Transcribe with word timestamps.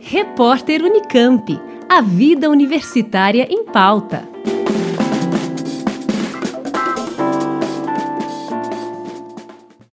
Repórter 0.00 0.82
Unicamp. 0.82 1.60
A 1.90 2.00
vida 2.00 2.48
universitária 2.48 3.46
em 3.50 3.66
pauta. 3.66 4.33